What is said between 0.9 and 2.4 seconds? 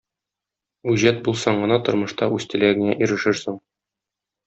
Үҗәт булсаң гына тормышта